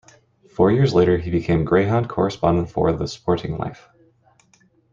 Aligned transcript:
Four 0.55 0.71
years 0.71 0.95
later 0.95 1.19
he 1.19 1.29
became 1.29 1.63
greyhound 1.63 2.09
correspondent 2.09 2.71
for 2.71 2.91
the 2.91 3.07
"Sporting 3.07 3.59
Life". 3.59 3.87